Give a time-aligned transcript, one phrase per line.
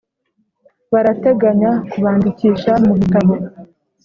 [0.91, 3.33] Barateganya kubandikisha mu bitabo.